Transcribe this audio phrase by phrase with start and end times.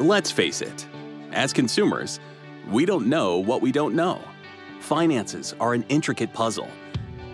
[0.00, 0.86] Let's face it,
[1.32, 2.20] as consumers,
[2.70, 4.20] we don't know what we don't know.
[4.78, 6.68] Finances are an intricate puzzle.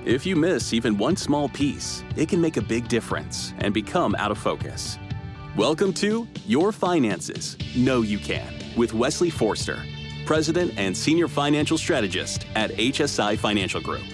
[0.07, 4.15] If you miss even one small piece, it can make a big difference and become
[4.15, 4.99] out of focus.
[5.59, 9.85] Welcome to Your Finances Know You Can with Wesley Forster,
[10.25, 14.05] President and Senior Financial Strategist at HSI Financial Group.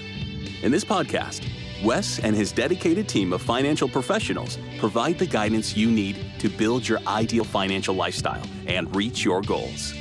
[0.65, 1.49] In this podcast,
[1.83, 6.87] Wes and his dedicated team of financial professionals provide the guidance you need to build
[6.87, 9.95] your ideal financial lifestyle and reach your goals.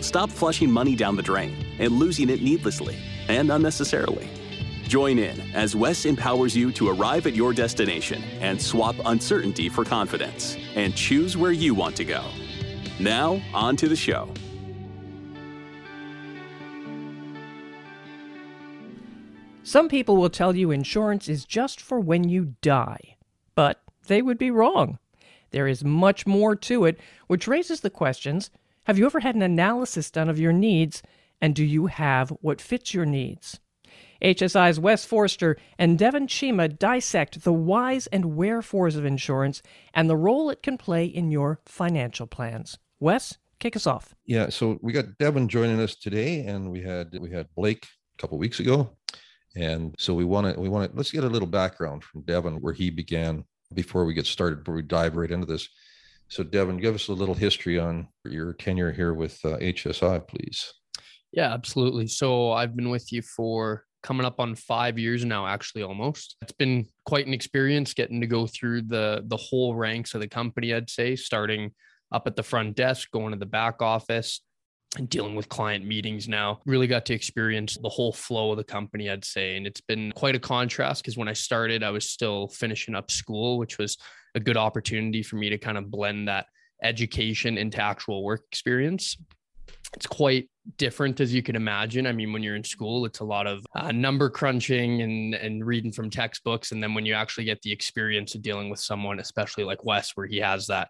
[0.00, 4.28] Stop flushing money down the drain and losing it needlessly and unnecessarily.
[4.88, 9.84] Join in as Wes empowers you to arrive at your destination and swap uncertainty for
[9.84, 12.24] confidence and choose where you want to go.
[12.98, 14.28] Now, on to the show.
[19.72, 23.16] Some people will tell you insurance is just for when you die,
[23.54, 24.98] but they would be wrong.
[25.50, 28.50] There is much more to it, which raises the questions
[28.84, 31.02] Have you ever had an analysis done of your needs,
[31.40, 33.60] and do you have what fits your needs?
[34.22, 39.62] HSI's Wes Forster and Devon Cheema dissect the whys and wherefores of insurance
[39.94, 42.76] and the role it can play in your financial plans.
[43.00, 44.14] Wes, kick us off.
[44.26, 47.86] Yeah, so we got Devon joining us today, and we had we had Blake
[48.18, 48.90] a couple weeks ago,
[49.56, 52.60] and so we want to we want to let's get a little background from Devon
[52.60, 55.68] where he began before we get started, before we dive right into this.
[56.28, 60.72] So, Devon, give us a little history on your tenure here with uh, HSI, please.
[61.32, 62.06] Yeah, absolutely.
[62.06, 66.36] So, I've been with you for coming up on five years now, actually almost.
[66.42, 70.28] It's been quite an experience getting to go through the the whole ranks of the
[70.28, 71.72] company, I'd say, starting
[72.10, 74.40] up at the front desk, going to the back office,
[74.98, 76.60] and dealing with client meetings now.
[76.66, 79.56] Really got to experience the whole flow of the company, I'd say.
[79.56, 83.10] And it's been quite a contrast because when I started, I was still finishing up
[83.10, 83.96] school, which was
[84.34, 86.46] a good opportunity for me to kind of blend that
[86.82, 89.16] education into actual work experience.
[89.94, 90.48] It's quite
[90.78, 92.06] different as you can imagine.
[92.06, 95.64] I mean, when you're in school, it's a lot of uh, number crunching and and
[95.66, 99.20] reading from textbooks, and then when you actually get the experience of dealing with someone,
[99.20, 100.88] especially like Wes, where he has that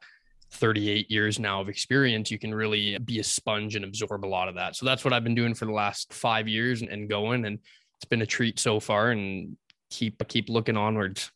[0.53, 4.49] 38 years now of experience, you can really be a sponge and absorb a lot
[4.49, 4.77] of that.
[4.77, 7.59] So that's what I've been doing for the last five years and, going, and
[7.97, 9.11] it's been a treat so far.
[9.11, 9.57] And
[9.91, 11.31] keep keep looking onwards.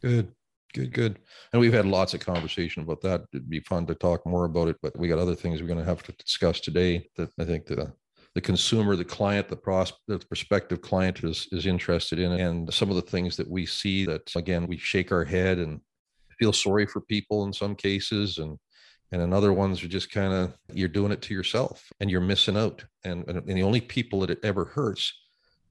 [0.00, 0.32] Good.
[0.74, 1.18] Good, good.
[1.52, 3.24] And we've had lots of conversation about that.
[3.32, 5.78] It'd be fun to talk more about it, but we got other things we're going
[5.78, 7.92] to have to discuss today that I think the
[8.34, 12.90] the consumer, the client, the pros the prospective client is is interested in, and some
[12.90, 15.80] of the things that we see that again we shake our head and
[16.38, 18.58] feel sorry for people in some cases, and
[19.10, 22.20] and in other ones are just kind of you're doing it to yourself and you're
[22.20, 25.12] missing out, and, and and the only people that it ever hurts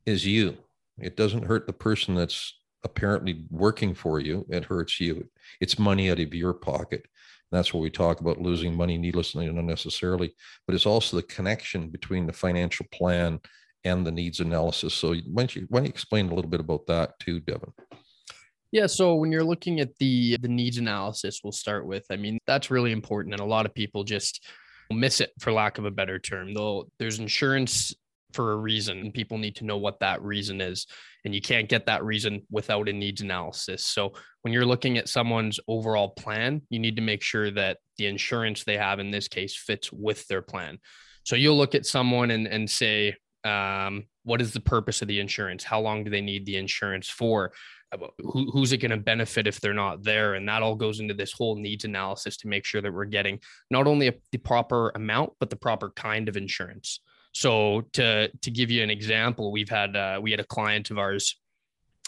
[0.05, 0.57] is you.
[0.99, 5.27] It doesn't hurt the person that's apparently working for you, it hurts you.
[5.59, 7.05] It's money out of your pocket.
[7.51, 10.33] That's what we talk about losing money needlessly and unnecessarily.
[10.65, 13.39] But it's also the connection between the financial plan
[13.83, 14.93] and the needs analysis.
[14.93, 17.71] So why don't you why don't you explain a little bit about that too, Devon?
[18.71, 22.05] Yeah, so when you're looking at the the needs analysis, we'll start with.
[22.11, 24.45] I mean, that's really important, and a lot of people just
[24.91, 26.53] miss it, for lack of a better term.
[26.53, 27.93] Though there's insurance
[28.33, 30.85] for a reason, and people need to know what that reason is
[31.27, 33.85] and you can't get that reason without a needs analysis.
[33.85, 34.13] So
[34.43, 38.63] when you're looking at someone's overall plan, you need to make sure that the insurance
[38.63, 40.79] they have in this case fits with their plan.
[41.25, 45.19] So you'll look at someone and, and say, um, what is the purpose of the
[45.19, 45.65] insurance?
[45.65, 47.51] How long do they need the insurance for?
[48.19, 50.33] Who, who's it going to benefit if they're not there?
[50.33, 53.39] And that all goes into this whole needs analysis to make sure that we're getting
[53.71, 56.99] not only a, the proper amount, but the proper kind of insurance.
[57.33, 60.97] So to to give you an example, we've had uh, we had a client of
[60.97, 61.39] ours,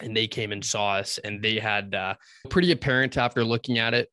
[0.02, 2.16] and they came and saw us, and they had uh,
[2.50, 4.10] pretty apparent after looking at it,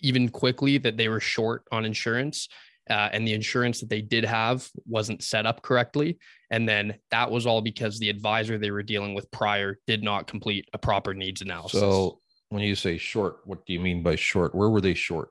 [0.00, 2.48] even quickly, that they were short on insurance.
[2.90, 6.18] Uh, and the insurance that they did have wasn't set up correctly.
[6.50, 10.26] And then that was all because the advisor they were dealing with prior did not
[10.26, 11.80] complete a proper needs analysis.
[11.80, 14.54] So, when you say short, what do you mean by short?
[14.54, 15.30] Where were they short?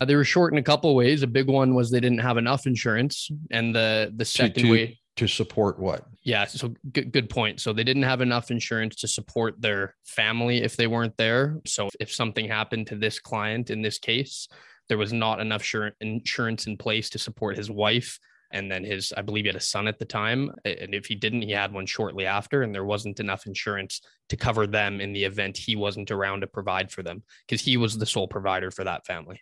[0.00, 1.22] Uh, they were short in a couple of ways.
[1.22, 4.70] A big one was they didn't have enough insurance, and the the second to, to,
[4.70, 6.06] way to support what?
[6.22, 7.60] Yeah, so good good point.
[7.60, 11.60] So they didn't have enough insurance to support their family if they weren't there.
[11.66, 14.48] So if something happened to this client in this case,
[14.88, 15.64] there was not enough
[16.00, 18.18] insurance in place to support his wife
[18.50, 21.14] and then his i believe he had a son at the time and if he
[21.14, 25.12] didn't he had one shortly after and there wasn't enough insurance to cover them in
[25.12, 28.70] the event he wasn't around to provide for them because he was the sole provider
[28.70, 29.40] for that family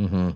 [0.00, 0.30] Mm-hmm.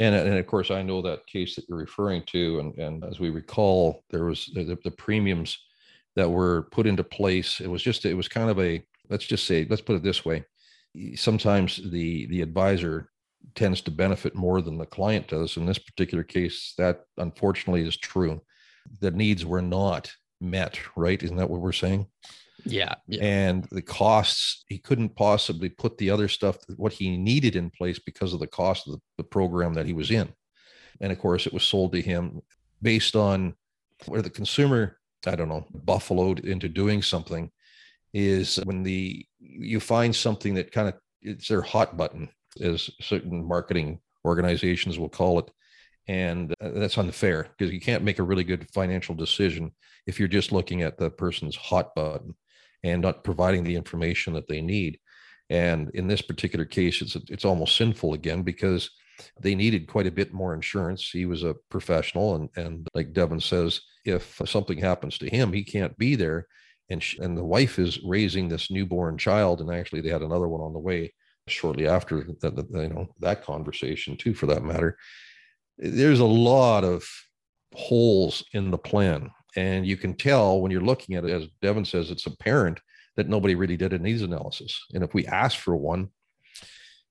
[0.00, 2.60] And, and of course, I know that case that you're referring to.
[2.60, 5.58] And, and as we recall, there was the, the premiums
[6.16, 7.60] that were put into place.
[7.60, 10.24] It was just, it was kind of a, let's just say, let's put it this
[10.24, 10.44] way.
[11.14, 13.10] Sometimes the, the advisor
[13.54, 15.56] tends to benefit more than the client does.
[15.56, 18.40] In this particular case, that unfortunately is true.
[19.00, 21.22] The needs were not met, right?
[21.22, 22.06] Isn't that what we're saying?
[22.64, 23.22] Yeah, yeah.
[23.22, 27.98] And the costs, he couldn't possibly put the other stuff, what he needed in place
[27.98, 30.28] because of the cost of the, the program that he was in.
[31.00, 32.40] And of course, it was sold to him
[32.82, 33.54] based on
[34.06, 37.50] where the consumer, I don't know, buffaloed into doing something
[38.14, 42.28] is when the you find something that kind of it's their hot button
[42.60, 45.50] as certain marketing organizations will call it.
[46.06, 49.72] And uh, that's unfair because you can't make a really good financial decision
[50.06, 52.34] if you're just looking at the person's hot button
[52.82, 54.98] and not providing the information that they need.
[55.50, 58.90] And in this particular case it's it's almost sinful again because
[59.40, 61.10] they needed quite a bit more insurance.
[61.10, 65.64] He was a professional and and like Devon says if something happens to him he
[65.64, 66.46] can't be there.
[66.90, 70.48] And she, and the wife is raising this newborn child and actually they had another
[70.48, 71.12] one on the way
[71.50, 74.96] shortly after that you know that conversation too for that matter
[75.78, 77.08] there's a lot of
[77.74, 79.30] holes in the plan.
[79.56, 82.80] And you can tell when you're looking at it as Devon says it's apparent
[83.16, 84.78] that nobody really did a needs analysis.
[84.94, 86.10] And if we ask for one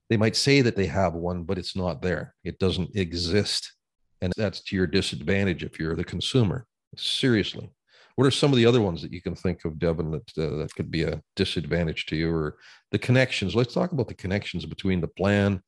[0.09, 2.33] they might say that they have one but it's not there.
[2.43, 3.73] It doesn't exist.
[4.21, 6.65] And that's to your disadvantage if you're the consumer.
[6.95, 7.69] Seriously
[8.17, 10.57] what are some of the other ones that you can think of, Devon, that uh,
[10.57, 12.57] that could be a disadvantage to you, or
[12.91, 13.55] the connections?
[13.55, 15.61] Let's talk about the connections between the plan,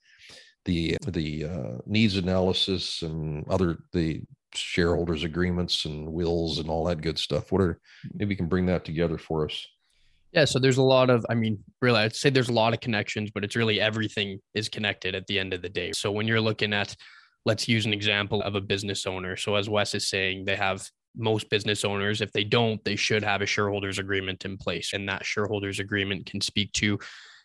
[0.65, 4.23] the the uh, needs analysis, and other the
[4.55, 7.51] shareholders agreements and wills and all that good stuff.
[7.51, 7.79] What are
[8.15, 9.63] maybe you can bring that together for us?
[10.31, 12.79] Yeah, so there's a lot of, I mean, really, I'd say there's a lot of
[12.79, 15.91] connections, but it's really everything is connected at the end of the day.
[15.91, 16.95] So when you're looking at,
[17.45, 19.35] let's use an example of a business owner.
[19.35, 23.23] So as Wes is saying, they have most business owners, if they don't, they should
[23.23, 24.93] have a shareholders agreement in place.
[24.93, 26.99] And that shareholders agreement can speak to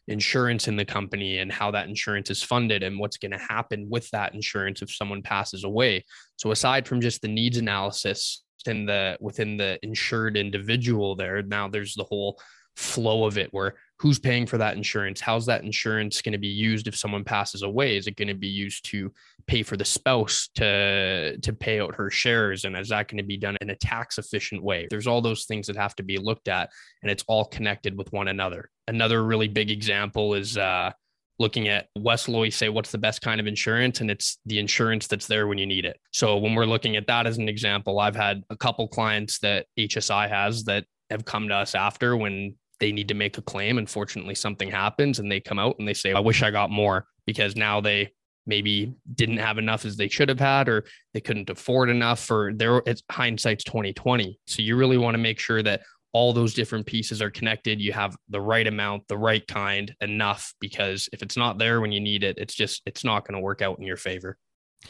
[0.08, 3.88] insurance in the company and how that insurance is funded and what's going to happen
[3.88, 6.04] with that insurance if someone passes away.
[6.36, 11.68] So aside from just the needs analysis in the within the insured individual there, now
[11.68, 12.38] there's the whole
[12.76, 16.48] flow of it where who's paying for that insurance how's that insurance going to be
[16.48, 19.12] used if someone passes away is it going to be used to
[19.46, 23.24] pay for the spouse to to pay out her shares and is that going to
[23.24, 26.18] be done in a tax efficient way there's all those things that have to be
[26.18, 26.70] looked at
[27.02, 30.90] and it's all connected with one another another really big example is uh
[31.38, 35.06] looking at Wes Loy say what's the best kind of insurance and it's the insurance
[35.06, 35.98] that's there when you need it.
[36.12, 39.66] So when we're looking at that as an example, I've had a couple clients that
[39.78, 43.78] HSI has that have come to us after when they need to make a claim.
[43.78, 47.06] Unfortunately, something happens and they come out and they say, I wish I got more
[47.26, 48.12] because now they
[48.46, 52.52] maybe didn't have enough as they should have had, or they couldn't afford enough, or
[52.54, 54.38] their it's hindsight's 2020.
[54.46, 55.82] So you really want to make sure that
[56.12, 57.80] all those different pieces are connected.
[57.80, 61.92] You have the right amount, the right kind, enough, because if it's not there when
[61.92, 64.38] you need it, it's just, it's not going to work out in your favor.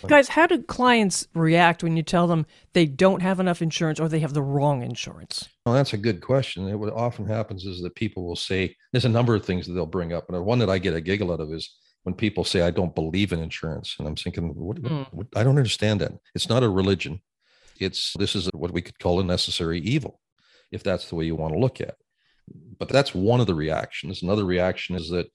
[0.06, 4.08] Guys, how do clients react when you tell them they don't have enough insurance or
[4.08, 5.48] they have the wrong insurance?
[5.64, 6.68] Well, that's a good question.
[6.68, 9.72] It, what often happens is that people will say, there's a number of things that
[9.72, 10.28] they'll bring up.
[10.28, 11.74] And one that I get a giggle out of is
[12.04, 13.96] when people say, I don't believe in insurance.
[13.98, 15.06] And I'm thinking, what, mm.
[15.12, 16.12] what, I don't understand that.
[16.34, 17.20] It's not a religion.
[17.80, 20.20] It's this is what we could call a necessary evil,
[20.70, 21.96] if that's the way you want to look at it.
[22.78, 24.22] But that's one of the reactions.
[24.22, 25.26] Another reaction is that,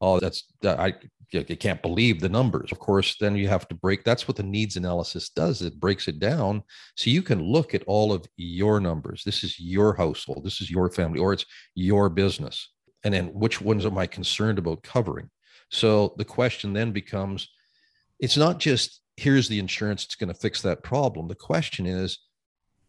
[0.00, 0.94] oh, that's that I
[1.30, 2.70] you can't believe the numbers.
[2.70, 4.04] Of course, then you have to break.
[4.04, 5.62] That's what the needs analysis does.
[5.62, 6.62] It breaks it down
[6.96, 9.22] so you can look at all of your numbers.
[9.24, 10.44] This is your household.
[10.44, 12.70] This is your family, or it's your business.
[13.04, 15.30] And then which ones am I concerned about covering?
[15.70, 17.48] So the question then becomes
[18.20, 21.28] it's not just here's the insurance that's going to fix that problem.
[21.28, 22.18] The question is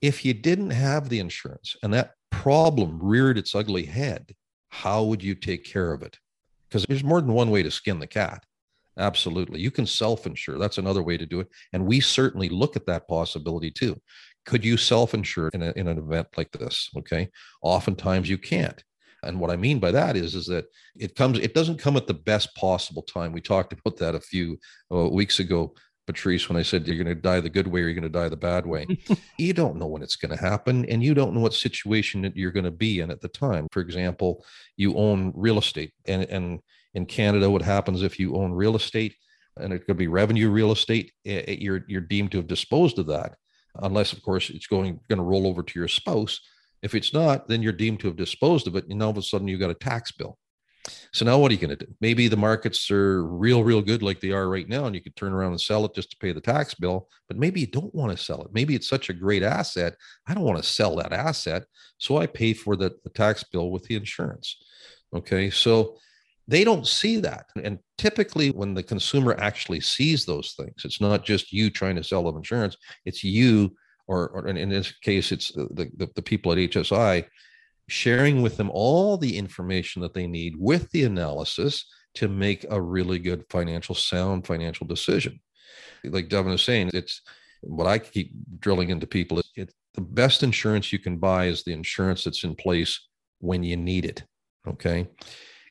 [0.01, 4.36] if you didn't have the insurance and that problem reared its ugly head,
[4.69, 6.17] how would you take care of it?
[6.69, 8.43] because there's more than one way to skin the cat.
[8.98, 9.60] Absolutely.
[9.60, 10.57] You can self insure.
[10.57, 11.48] That's another way to do it.
[11.74, 14.00] And we certainly look at that possibility too.
[14.46, 16.89] Could you self insure in, in an event like this?
[16.98, 17.29] Okay.
[17.62, 18.84] Oftentimes you can't.
[19.24, 22.07] And what I mean by that is, is that it comes, it doesn't come at
[22.07, 23.31] the best possible time.
[23.31, 24.59] We talked about that a few
[24.91, 25.74] uh, weeks ago
[26.07, 28.09] Patrice, when I said you're going to die the good way or you're going to
[28.09, 28.88] die the bad way.
[29.38, 32.36] you don't know when it's going to happen, and you don't know what situation that
[32.36, 33.67] you're going to be in at the time.
[33.71, 34.43] For example,
[34.77, 36.62] you own real estate, and, and
[36.93, 39.15] in Canada, what happens if you own real estate,
[39.57, 43.36] and it could be revenue real estate, you're you're deemed to have disposed of that,
[43.75, 46.39] unless of course it's going going to roll over to your spouse.
[46.81, 49.17] If it's not, then you're deemed to have disposed of it, and now all of
[49.17, 50.38] a sudden you got a tax bill.
[51.12, 51.93] So now what are you going to do?
[52.00, 55.15] Maybe the markets are real, real good like they are right now, and you could
[55.15, 57.10] turn around and sell it just to pay the tax bill.
[57.27, 58.53] But maybe you don't want to sell it.
[58.53, 59.96] Maybe it's such a great asset.
[60.27, 61.65] I don't want to sell that asset.
[61.98, 64.57] So I pay for the, the tax bill with the insurance.
[65.13, 65.50] Okay.
[65.50, 65.98] So
[66.48, 67.48] they don't see that.
[67.62, 72.03] And typically, when the consumer actually sees those things, it's not just you trying to
[72.03, 73.75] sell them insurance, it's you,
[74.07, 77.25] or, or in this case, it's the, the, the people at HSI
[77.89, 81.85] sharing with them all the information that they need with the analysis
[82.15, 85.39] to make a really good financial, sound financial decision.
[86.03, 87.21] Like Devon is saying, it's
[87.61, 91.73] what I keep drilling into people is the best insurance you can buy is the
[91.73, 93.07] insurance that's in place
[93.39, 94.23] when you need it.
[94.67, 95.07] Okay.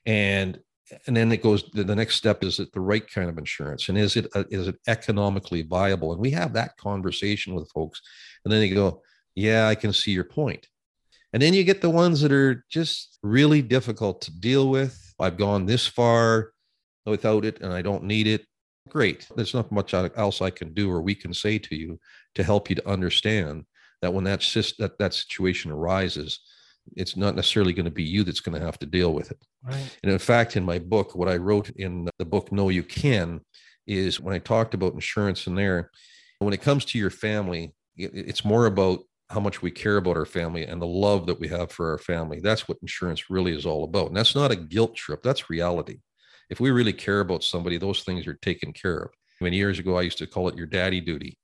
[0.04, 0.58] And
[1.06, 3.88] and then it goes the next step is it the right kind of insurance?
[3.88, 6.12] And is it uh, is it economically viable?
[6.12, 8.00] And we have that conversation with folks
[8.44, 9.02] and then they go
[9.34, 10.66] yeah i can see your point.
[11.32, 15.14] And then you get the ones that are just really difficult to deal with.
[15.18, 16.52] I've gone this far
[17.04, 18.46] without it and i don't need it.
[18.88, 19.26] Great.
[19.34, 21.98] There's not much else i can do or we can say to you
[22.34, 23.64] to help you to understand
[24.02, 24.40] that when that
[24.78, 26.40] that, that situation arises
[26.94, 29.38] it's not necessarily going to be you that's going to have to deal with it.
[29.62, 29.98] Right.
[30.02, 33.40] And in fact, in my book, what I wrote in the book Know You Can
[33.86, 35.90] is when I talked about insurance in there,
[36.38, 39.00] when it comes to your family, it's more about
[39.30, 41.98] how much we care about our family and the love that we have for our
[41.98, 42.40] family.
[42.40, 44.08] That's what insurance really is all about.
[44.08, 45.98] And that's not a guilt trip, that's reality.
[46.48, 49.10] If we really care about somebody, those things are taken care of.
[49.40, 51.38] Many years ago, I used to call it your daddy duty.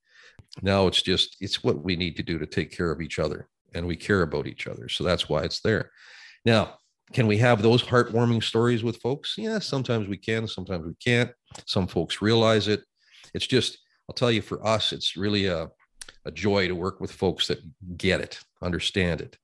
[0.63, 3.49] Now it's just, it's what we need to do to take care of each other
[3.75, 4.89] and we care about each other.
[4.89, 5.91] So that's why it's there.
[6.45, 6.75] Now,
[7.13, 9.35] can we have those heartwarming stories with folks?
[9.37, 11.31] Yeah, sometimes we can, sometimes we can't.
[11.67, 12.83] Some folks realize it.
[13.35, 15.69] It's just, I'll tell you, for us, it's really a,
[16.25, 17.61] a joy to work with folks that
[17.97, 19.37] get it, understand it.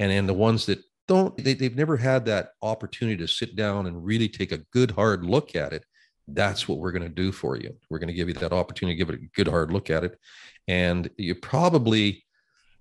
[0.00, 3.86] And and the ones that don't, they, they've never had that opportunity to sit down
[3.86, 5.84] and really take a good hard look at it.
[6.26, 7.76] That's what we're going to do for you.
[7.90, 10.04] We're going to give you that opportunity to give it a good hard look at
[10.04, 10.18] it.
[10.66, 12.23] And you probably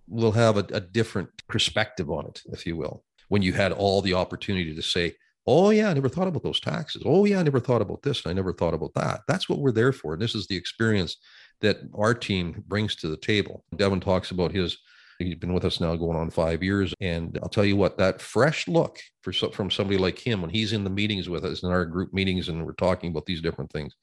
[0.07, 4.01] will have a, a different perspective on it, if you will, when you had all
[4.01, 7.03] the opportunity to say, Oh, yeah, I never thought about those taxes.
[7.05, 8.23] Oh, yeah, I never thought about this.
[8.23, 9.21] And I never thought about that.
[9.27, 10.13] That's what we're there for.
[10.13, 11.17] And this is the experience
[11.61, 13.65] that our team brings to the table.
[13.75, 14.77] Devon talks about his,
[15.19, 16.93] he's been with us now going on five years.
[17.01, 20.71] And I'll tell you what, that fresh look for from somebody like him when he's
[20.71, 23.71] in the meetings with us in our group meetings and we're talking about these different
[23.71, 23.95] things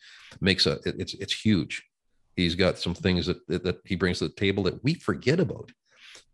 [0.42, 1.82] makes a, it's, it's huge.
[2.36, 5.72] He's got some things that, that he brings to the table that we forget about.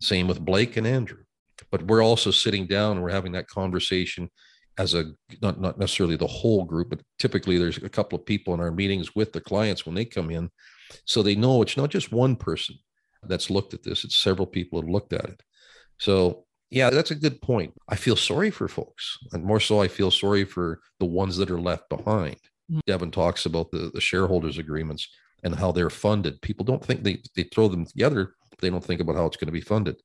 [0.01, 1.25] Same with Blake and Andrew.
[1.71, 4.31] But we're also sitting down and we're having that conversation
[4.79, 8.53] as a not, not necessarily the whole group, but typically there's a couple of people
[8.55, 10.51] in our meetings with the clients when they come in.
[11.05, 12.77] So they know it's not just one person
[13.23, 15.43] that's looked at this, it's several people have looked at it.
[15.99, 17.73] So yeah, that's a good point.
[17.89, 21.51] I feel sorry for folks, and more so, I feel sorry for the ones that
[21.51, 22.37] are left behind.
[22.71, 22.81] Mm-hmm.
[22.87, 25.09] Devon talks about the, the shareholders agreements
[25.43, 26.43] and how they're funded.
[26.43, 29.47] People don't think they, they throw them together they don't think about how it's going
[29.47, 29.97] to be funded.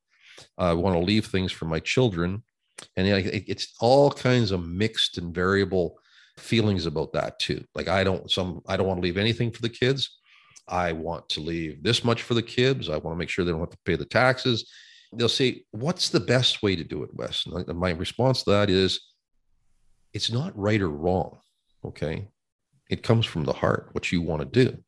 [0.57, 2.43] I want to leave things for my children.
[2.97, 5.99] And it's all kinds of mixed and variable
[6.37, 7.63] feelings about that too.
[7.75, 10.17] Like I don't some I don't want to leave anything for the kids.
[10.67, 12.89] I want to leave this much for the kids.
[12.89, 14.71] I want to make sure they don't have to pay the taxes.
[15.13, 18.69] They'll say, "What's the best way to do it, Wes?" And my response to that
[18.69, 18.99] is,
[20.13, 21.39] "It's not right or wrong.
[21.83, 22.29] Okay,
[22.89, 23.89] it comes from the heart.
[23.91, 24.83] What you want to do.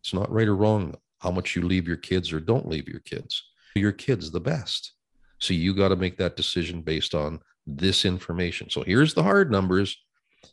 [0.00, 3.00] It's not right or wrong how much you leave your kids or don't leave your
[3.00, 3.42] kids.
[3.74, 4.92] Your kids the best.
[5.38, 8.68] So you got to make that decision based on this information.
[8.68, 9.96] So here's the hard numbers.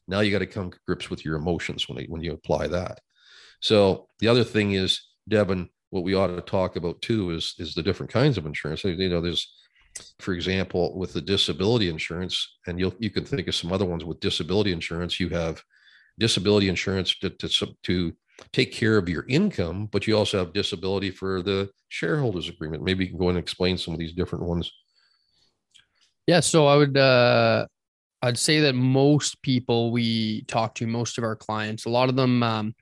[0.08, 3.00] Now you got to come to grips with your emotions when, when you apply that.
[3.60, 7.75] So the other thing is, Devon, what we ought to talk about too is is
[7.75, 8.84] the different kinds of insurance.
[8.84, 9.54] You know, there's,
[10.20, 14.06] for example, with the disability insurance, and you you can think of some other ones
[14.06, 15.20] with disability insurance.
[15.20, 15.62] You have
[16.18, 18.13] disability insurance to to, to
[18.54, 22.84] take care of your income, but you also have disability for the shareholders agreement.
[22.84, 24.72] Maybe you can go and explain some of these different ones.
[26.28, 27.66] Yeah, so I would uh
[28.22, 32.16] I'd say that most people we talk to, most of our clients, a lot of
[32.16, 32.76] them um,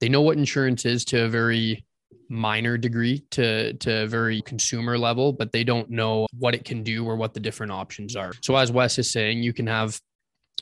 [0.00, 1.84] they know what insurance is to a very
[2.28, 6.82] minor degree to to a very consumer level, but they don't know what it can
[6.82, 8.32] do or what the different options are.
[8.42, 10.00] So as Wes is saying, you can have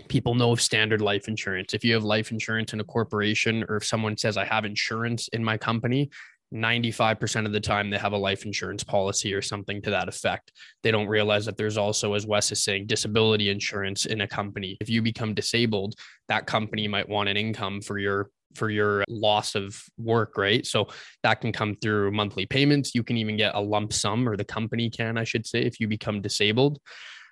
[0.08, 1.74] people know of standard life insurance.
[1.74, 5.28] If you have life insurance in a corporation, or if someone says, I have insurance
[5.28, 6.10] in my company,
[6.52, 10.52] 95% of the time they have a life insurance policy or something to that effect.
[10.82, 14.76] They don't realize that there's also, as Wes is saying, disability insurance in a company.
[14.80, 15.94] If you become disabled,
[16.28, 20.66] that company might want an income for your for your loss of work, right?
[20.66, 20.88] So
[21.22, 22.96] that can come through monthly payments.
[22.96, 25.78] You can even get a lump sum, or the company can, I should say, if
[25.78, 26.80] you become disabled.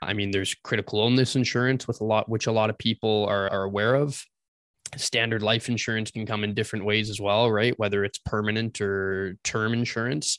[0.02, 3.50] I mean, there's critical illness insurance with a lot, which a lot of people are,
[3.50, 4.22] are aware of.
[4.96, 7.74] standard life insurance can come in different ways as well, right?
[7.78, 10.38] Whether it's permanent or term insurance.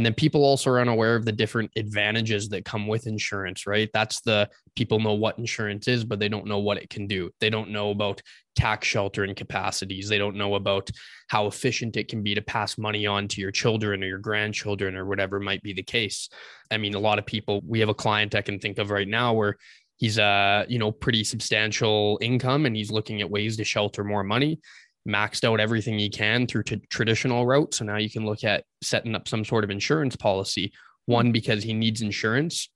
[0.00, 3.90] And then people also are unaware of the different advantages that come with insurance, right?
[3.92, 7.28] That's the people know what insurance is, but they don't know what it can do.
[7.38, 8.22] They don't know about
[8.56, 10.08] tax sheltering capacities.
[10.08, 10.88] They don't know about
[11.28, 14.96] how efficient it can be to pass money on to your children or your grandchildren
[14.96, 16.30] or whatever might be the case.
[16.70, 19.06] I mean, a lot of people, we have a client I can think of right
[19.06, 19.58] now where
[19.98, 24.24] he's a you know pretty substantial income and he's looking at ways to shelter more
[24.24, 24.60] money
[25.08, 27.78] maxed out everything he can through t- traditional routes.
[27.78, 30.72] So now you can look at setting up some sort of insurance policy.
[31.06, 31.32] One mm-hmm.
[31.32, 32.70] because he needs insurance.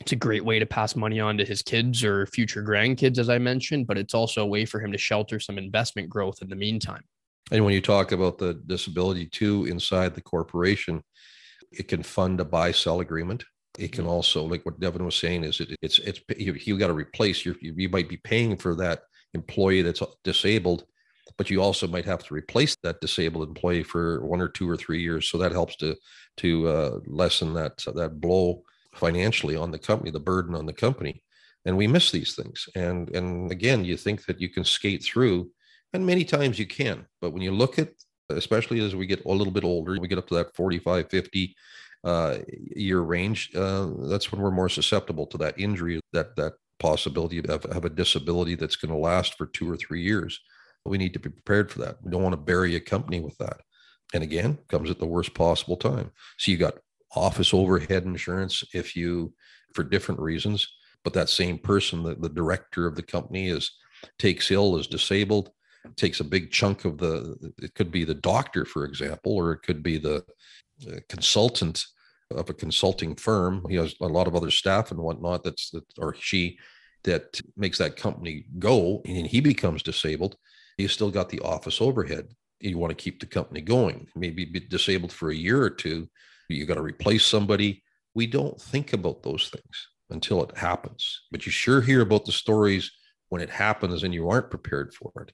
[0.00, 3.30] It's a great way to pass money on to his kids or future grandkids as
[3.30, 6.50] i mentioned but it's also a way for him to shelter some investment growth in
[6.50, 7.02] the meantime.
[7.50, 11.02] And when you talk about the disability too inside the corporation
[11.72, 13.44] it can fund a buy sell agreement.
[13.78, 14.10] It can mm-hmm.
[14.10, 17.44] also, like what Devon was saying, is it, it's it's you, you got to replace
[17.44, 19.02] your you, you might be paying for that
[19.34, 20.84] employee that's disabled,
[21.38, 24.76] but you also might have to replace that disabled employee for one or two or
[24.76, 25.28] three years.
[25.28, 25.96] So that helps to
[26.38, 28.62] to uh, lessen that that blow
[28.94, 31.22] financially on the company, the burden on the company.
[31.64, 32.68] And we miss these things.
[32.74, 35.50] And and again, you think that you can skate through,
[35.92, 37.06] and many times you can.
[37.20, 37.90] But when you look at,
[38.30, 41.56] especially as we get a little bit older, we get up to that 45, 50
[42.04, 42.38] uh,
[42.76, 47.64] year range, uh, that's when we're more susceptible to that injury, that that possibility of
[47.72, 50.40] have a disability that's going to last for two or three years.
[50.88, 51.96] We need to be prepared for that.
[52.02, 53.60] We don't want to bury a company with that.
[54.14, 56.10] And again, comes at the worst possible time.
[56.38, 56.78] So you got
[57.14, 59.32] office overhead insurance if you,
[59.74, 60.68] for different reasons,
[61.04, 63.70] but that same person, the, the director of the company is
[64.18, 65.50] takes ill, is disabled,
[65.96, 69.62] takes a big chunk of the, it could be the doctor, for example, or it
[69.62, 70.24] could be the
[71.08, 71.84] consultant
[72.32, 73.64] of a consulting firm.
[73.68, 75.44] He has a lot of other staff and whatnot.
[75.44, 76.58] That's that, or she
[77.04, 80.36] that makes that company go, and he becomes disabled.
[80.76, 82.28] He's still got the office overhead.
[82.60, 84.08] You want to keep the company going.
[84.14, 86.08] Maybe be disabled for a year or two.
[86.48, 87.82] You got to replace somebody.
[88.14, 91.22] We don't think about those things until it happens.
[91.30, 92.90] But you sure hear about the stories
[93.28, 95.32] when it happens and you aren't prepared for it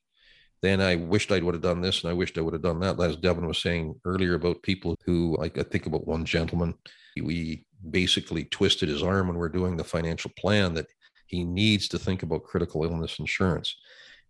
[0.63, 2.79] then I wished I would have done this and I wished I would have done
[2.81, 2.99] that.
[3.01, 6.75] As Devon was saying earlier about people who, like I think about one gentleman,
[7.21, 10.87] we basically twisted his arm when we're doing the financial plan that
[11.27, 13.77] he needs to think about critical illness insurance.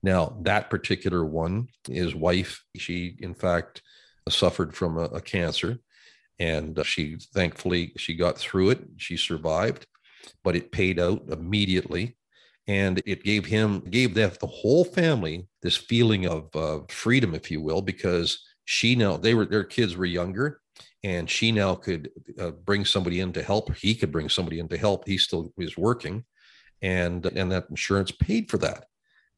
[0.03, 3.83] Now, that particular one, his wife, she in fact
[4.29, 5.79] suffered from a, a cancer
[6.39, 8.81] and she thankfully she got through it.
[8.97, 9.87] She survived,
[10.43, 12.17] but it paid out immediately.
[12.67, 17.51] And it gave him gave the, the whole family this feeling of uh, freedom if
[17.51, 20.61] you will because she now they were their kids were younger
[21.03, 23.75] and she now could uh, bring somebody in to help.
[23.75, 25.07] He could bring somebody in to help.
[25.07, 26.25] He still was working.
[26.83, 28.85] And and that insurance paid for that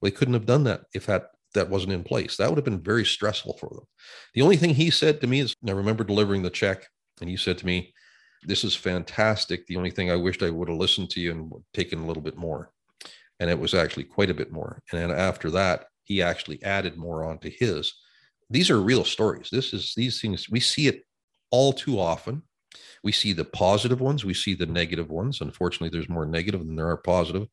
[0.04, 2.80] they couldn't have done that if that that wasn't in place that would have been
[2.80, 3.84] very stressful for them
[4.34, 6.86] the only thing he said to me is i remember delivering the check
[7.20, 7.92] and he said to me
[8.46, 11.52] this is fantastic the only thing i wished i would have listened to you and
[11.72, 12.70] taken a little bit more
[13.40, 14.80] and it was actually quite a bit more.
[14.90, 17.92] And then after that, he actually added more onto his.
[18.50, 19.48] These are real stories.
[19.50, 21.02] This is these things we see it
[21.50, 22.42] all too often.
[23.02, 25.40] We see the positive ones, we see the negative ones.
[25.40, 27.48] Unfortunately, there's more negative than there are positive,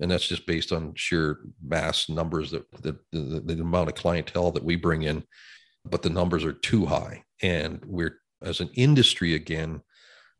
[0.00, 4.50] and that's just based on sheer mass numbers that, that the, the amount of clientele
[4.52, 5.22] that we bring in.
[5.84, 9.82] But the numbers are too high, and we're as an industry again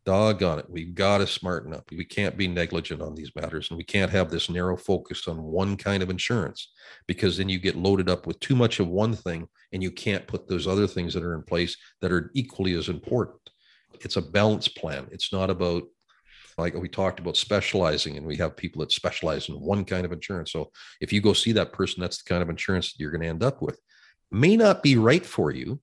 [0.05, 1.91] doggone it, we've got to smarten up.
[1.91, 5.43] We can't be negligent on these matters, and we can't have this narrow focus on
[5.43, 6.73] one kind of insurance
[7.07, 10.27] because then you get loaded up with too much of one thing and you can't
[10.27, 13.41] put those other things that are in place that are equally as important.
[14.01, 15.07] It's a balance plan.
[15.11, 15.85] It's not about
[16.59, 20.13] like we talked about specializing and we have people that specialize in one kind of
[20.13, 20.53] insurance.
[20.53, 23.23] So if you go see that person, that's the kind of insurance that you're going
[23.23, 23.79] to end up with.
[24.31, 25.81] May not be right for you,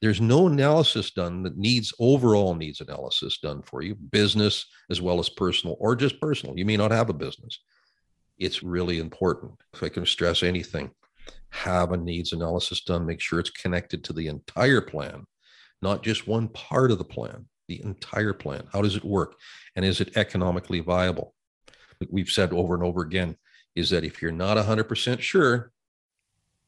[0.00, 5.18] there's no analysis done that needs overall needs analysis done for you, business as well
[5.18, 6.56] as personal, or just personal.
[6.58, 7.60] You may not have a business.
[8.38, 9.52] It's really important.
[9.74, 10.90] If I can stress anything,
[11.50, 13.06] have a needs analysis done.
[13.06, 15.24] Make sure it's connected to the entire plan,
[15.82, 18.66] not just one part of the plan, the entire plan.
[18.72, 19.34] How does it work?
[19.74, 21.34] And is it economically viable?
[22.10, 23.36] We've said over and over again
[23.74, 25.72] is that if you're not 100% sure,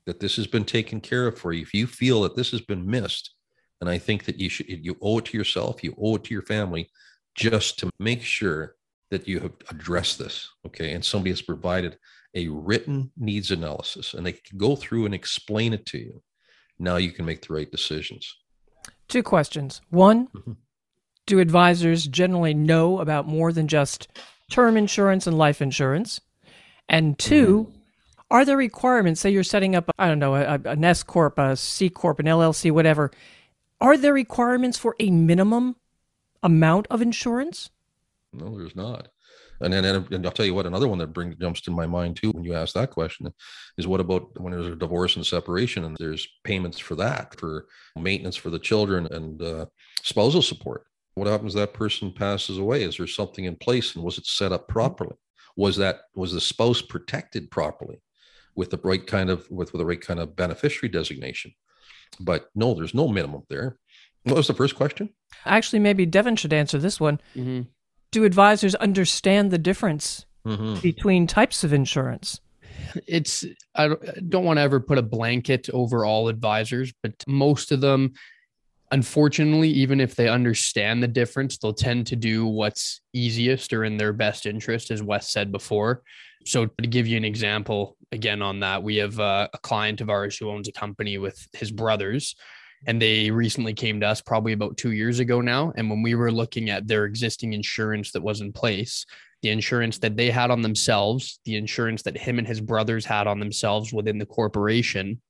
[0.07, 2.63] that this has been taken care of for you, if you feel that this has
[2.63, 3.35] been missed,
[3.81, 6.35] and I think that you should you owe it to yourself, you owe it to
[6.35, 6.91] your family,
[7.35, 8.75] just to make sure
[9.11, 10.51] that you have addressed this.
[10.67, 10.93] Okay.
[10.93, 11.99] And somebody has provided
[12.35, 16.23] a written needs analysis and they can go through and explain it to you.
[16.79, 18.37] Now you can make the right decisions.
[19.09, 19.81] Two questions.
[19.91, 20.53] One, mm-hmm.
[21.29, 24.09] Do advisors generally know about more than just
[24.51, 26.21] term insurance and life insurance?
[26.89, 27.73] And 2 mm-hmm
[28.31, 29.21] Are there requirements?
[29.21, 32.27] Say you're setting up, I don't know, a, an S corp, a C corp, an
[32.27, 33.11] LLC, whatever.
[33.81, 35.77] Are there requirements for a minimum
[36.43, 37.71] amount of insurance?
[38.33, 39.09] No, there's not.
[39.61, 42.17] And then, and I'll tell you what, another one that brings jumps to my mind
[42.17, 43.33] too when you ask that question
[43.77, 47.67] is what about when there's a divorce and separation and there's payments for that, for
[47.97, 49.67] maintenance for the children and uh,
[50.03, 50.85] spousal support.
[51.19, 52.83] What happens that person passes away?
[52.83, 55.17] Is there something in place and was it set up properly?
[55.57, 58.01] Was that was the spouse protected properly
[58.55, 61.53] with the right kind of with, with the right kind of beneficiary designation?
[62.21, 63.79] But no, there's no minimum there.
[64.25, 65.11] What was the first question?
[65.45, 67.21] Actually, maybe Devon should answer this one.
[67.37, 67.63] Mm-hmm.
[68.11, 70.81] Do advisors understand the difference Mm-hmm.
[70.81, 72.41] between types of insurance?
[73.07, 77.13] it's I don't, I don't want to ever put a blanket over all advisors, but
[77.27, 78.15] most of them,
[78.91, 83.97] unfortunately, even if they understand the difference, they'll tend to do what's easiest or in
[83.97, 86.03] their best interest, as Wes said before.
[86.47, 90.11] So, to give you an example, again on that, we have uh, a client of
[90.11, 92.37] ours who owns a company with his brothers,
[92.87, 95.73] and they recently came to us probably about two years ago now.
[95.77, 99.05] And when we were looking at their existing insurance that was in place,
[99.43, 103.27] the insurance that they had on themselves, the insurance that him and his brothers had
[103.27, 105.21] on themselves within the corporation,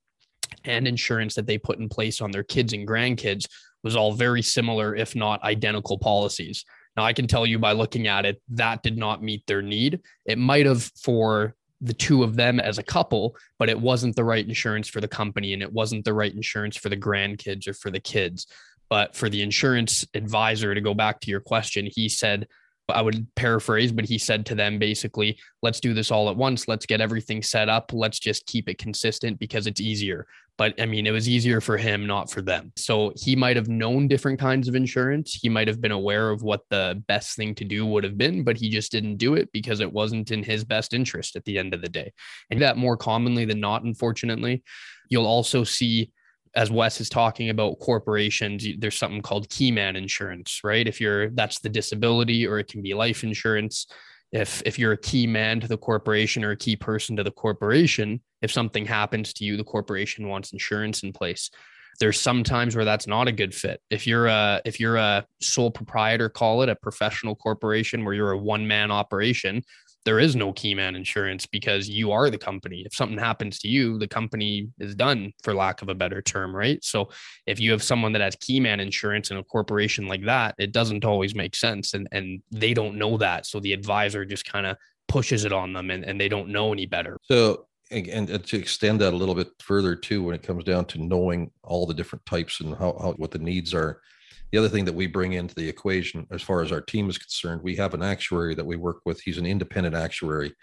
[0.65, 3.47] and insurance that they put in place on their kids and grandkids
[3.83, 6.65] was all very similar, if not identical policies.
[6.97, 10.01] Now, I can tell you by looking at it, that did not meet their need.
[10.27, 14.25] It might have for the two of them as a couple, but it wasn't the
[14.25, 17.73] right insurance for the company and it wasn't the right insurance for the grandkids or
[17.75, 18.47] for the kids.
[18.89, 22.49] But for the insurance advisor, to go back to your question, he said,
[22.97, 26.69] I would paraphrase, but he said to them basically, let's do this all at once.
[26.69, 27.93] Let's get everything set up.
[27.93, 30.27] Let's just keep it consistent because it's easier.
[30.57, 32.73] But I mean, it was easier for him, not for them.
[32.77, 35.35] So he might have known different kinds of insurance.
[35.35, 38.43] He might have been aware of what the best thing to do would have been,
[38.43, 41.59] but he just didn't do it because it wasn't in his best interest at the
[41.59, 42.13] end of the day.
[42.51, 44.65] And that more commonly than not, unfortunately.
[45.09, 46.11] You'll also see
[46.59, 50.89] as Wes is talking about corporations, there's something called keyman insurance, right?
[50.89, 53.87] If you're that's the disability or it can be life insurance.
[54.33, 57.31] If if you're a key man to the corporation or a key person to the
[57.31, 61.49] corporation, if something happens to you, the corporation wants insurance in place.
[62.01, 63.81] There's some times where that's not a good fit.
[63.89, 68.33] If you're a if you're a sole proprietor, call it a professional corporation where you're
[68.33, 69.63] a one man operation,
[70.05, 72.83] there is no key man insurance because you are the company.
[72.87, 76.55] If something happens to you, the company is done for lack of a better term,
[76.55, 76.83] right?
[76.83, 77.11] So
[77.47, 80.73] if you have someone that has key man insurance in a corporation like that, it
[80.73, 81.95] doesn't always make sense.
[81.95, 83.47] And and they don't know that.
[83.47, 84.77] So the advisor just kind of
[85.09, 87.19] pushes it on them and, and they don't know any better.
[87.23, 90.85] So and, and to extend that a little bit further too, when it comes down
[90.87, 94.01] to knowing all the different types and how, how what the needs are,
[94.51, 97.19] the other thing that we bring into the equation, as far as our team is
[97.19, 99.21] concerned, we have an actuary that we work with.
[99.21, 100.55] He's an independent actuary,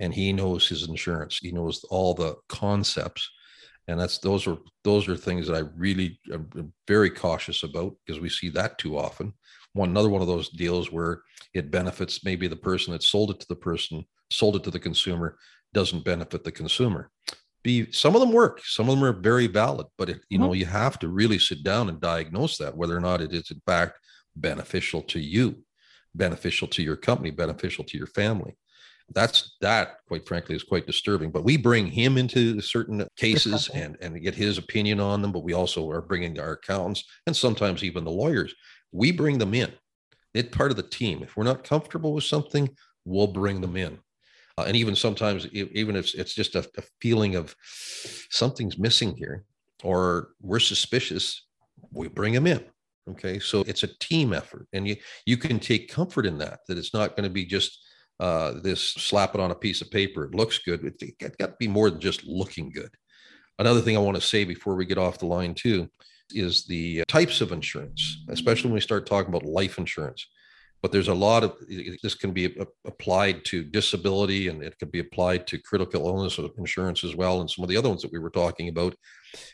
[0.00, 1.38] and he knows his insurance.
[1.38, 3.28] He knows all the concepts,
[3.88, 8.20] and that's those are those are things that I really am very cautious about because
[8.20, 9.32] we see that too often.
[9.72, 11.22] One another one of those deals where
[11.54, 14.78] it benefits maybe the person that sold it to the person, sold it to the
[14.78, 15.38] consumer,
[15.72, 17.10] doesn't benefit the consumer
[17.62, 20.48] be some of them work some of them are very valid but it, you mm-hmm.
[20.48, 23.50] know you have to really sit down and diagnose that whether or not it is
[23.50, 23.98] in fact
[24.36, 25.62] beneficial to you
[26.14, 28.56] beneficial to your company beneficial to your family.
[29.14, 33.96] That's that quite frankly is quite disturbing but we bring him into certain cases and
[34.00, 37.84] and get his opinion on them but we also are bringing our accountants and sometimes
[37.84, 38.54] even the lawyers.
[38.90, 39.72] We bring them in.
[40.34, 41.22] It's part of the team.
[41.22, 42.70] If we're not comfortable with something
[43.04, 43.98] we'll bring them in
[44.58, 47.54] uh, and even sometimes even if it's just a, a feeling of
[48.30, 49.44] something's missing here
[49.82, 51.46] or we're suspicious
[51.92, 52.64] we bring them in
[53.10, 53.38] okay?
[53.38, 56.94] So it's a team effort and you you can take comfort in that that it's
[56.94, 57.78] not going to be just
[58.20, 61.38] uh, this slap it on a piece of paper it looks good it, it got
[61.38, 62.90] to be more than just looking good.
[63.58, 65.88] Another thing i want to say before we get off the line too
[66.30, 70.26] is the types of insurance especially when we start talking about life insurance
[70.82, 71.56] but there's a lot of
[72.02, 77.04] this can be applied to disability and it can be applied to critical illness insurance
[77.04, 78.94] as well and some of the other ones that we were talking about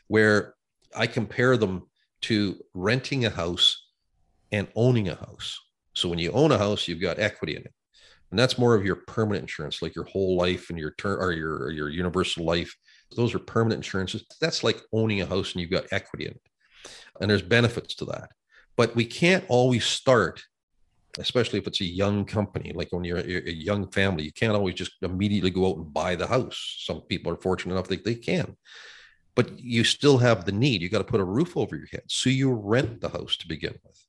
[0.08, 0.54] where
[0.96, 1.82] i compare them
[2.20, 3.88] to renting a house
[4.52, 5.58] and owning a house.
[5.94, 7.72] So when you own a house you've got equity in it.
[8.30, 11.32] And that's more of your permanent insurance like your whole life and your term or
[11.32, 12.74] your or your universal life.
[13.16, 14.24] Those are permanent insurances.
[14.40, 16.90] That's like owning a house and you've got equity in it.
[17.20, 18.30] And there's benefits to that.
[18.76, 20.42] But we can't always start
[21.18, 24.74] especially if it's a young company, like when you're a young family, you can't always
[24.74, 26.76] just immediately go out and buy the house.
[26.80, 28.56] Some people are fortunate enough that they can,
[29.34, 30.82] but you still have the need.
[30.82, 32.02] You got to put a roof over your head.
[32.08, 34.04] So you rent the house to begin with.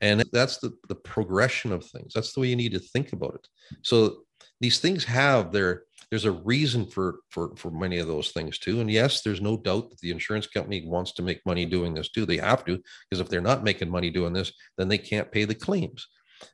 [0.00, 2.12] And that's the, the progression of things.
[2.14, 3.48] That's the way you need to think about it.
[3.82, 4.24] So
[4.60, 8.80] these things have their there's a reason for for for many of those things too.
[8.80, 12.10] And yes, there's no doubt that the insurance company wants to make money doing this
[12.10, 12.24] too.
[12.24, 12.80] They have to
[13.10, 16.06] because if they're not making money doing this, then they can't pay the claims.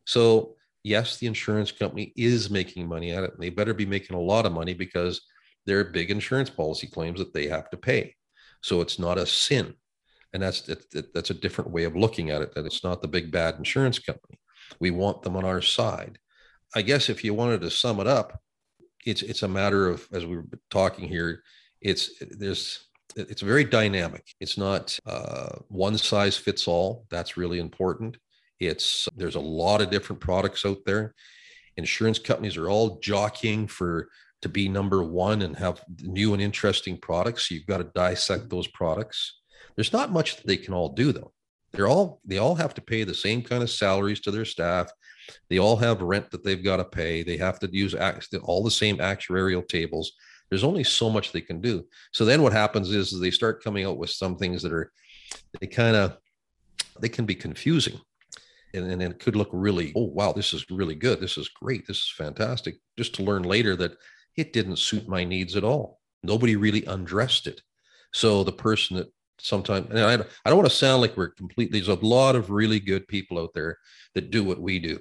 [0.06, 4.16] So yes, the insurance company is making money at it, and they better be making
[4.16, 5.20] a lot of money because
[5.66, 8.14] there are big insurance policy claims that they have to pay.
[8.62, 9.74] So it's not a sin,
[10.32, 10.62] and that's
[11.14, 12.54] that's a different way of looking at it.
[12.54, 14.38] That it's not the big bad insurance company.
[14.80, 16.18] We want them on our side.
[16.74, 18.40] I guess if you wanted to sum it up,
[19.04, 21.42] it's it's a matter of as we were talking here.
[21.80, 24.24] It's there's it's very dynamic.
[24.40, 27.04] It's not uh, one size fits all.
[27.10, 28.16] That's really important.
[28.66, 31.14] It's there's a lot of different products out there.
[31.76, 34.08] Insurance companies are all jockeying for
[34.42, 37.50] to be number one and have new and interesting products.
[37.50, 39.40] You've got to dissect those products.
[39.76, 41.32] There's not much that they can all do though.
[41.72, 44.90] They're all they all have to pay the same kind of salaries to their staff.
[45.48, 47.22] They all have rent that they've got to pay.
[47.22, 47.94] They have to use
[48.42, 50.12] all the same actuarial tables.
[50.50, 51.86] There's only so much they can do.
[52.12, 54.92] So then what happens is, is they start coming out with some things that are
[55.60, 56.18] they kind of
[57.00, 57.98] they can be confusing
[58.74, 61.20] and, and it could look really, oh, wow, this is really good.
[61.20, 61.86] This is great.
[61.86, 62.76] This is fantastic.
[62.96, 63.96] Just to learn later that
[64.36, 66.00] it didn't suit my needs at all.
[66.22, 67.60] Nobody really undressed it.
[68.12, 71.80] So the person that sometimes, and I, I don't want to sound like we're completely,
[71.80, 73.78] there's a lot of really good people out there
[74.14, 75.00] that do what we do.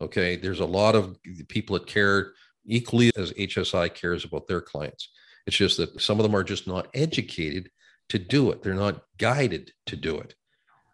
[0.00, 0.36] Okay.
[0.36, 1.16] There's a lot of
[1.48, 2.32] people that care
[2.66, 5.10] equally as HSI cares about their clients.
[5.46, 7.70] It's just that some of them are just not educated
[8.10, 8.62] to do it.
[8.62, 10.34] They're not guided to do it.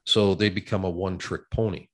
[0.04, 1.88] So they become a one trick pony.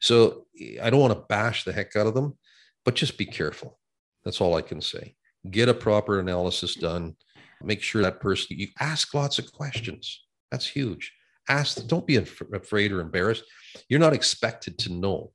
[0.00, 2.38] So eh, I don't want to bash the heck out of them,
[2.84, 3.78] but just be careful.
[4.24, 5.14] That's all I can say.
[5.50, 7.16] Get a proper analysis done.
[7.62, 10.24] Make sure that person, you ask lots of questions.
[10.50, 11.12] That's huge.
[11.48, 13.44] Ask, don't be afraid or embarrassed.
[13.88, 15.32] You're not expected to know,